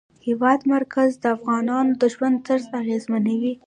[0.17, 3.53] د هېواد مرکز د افغانانو د ژوند طرز اغېزمنوي.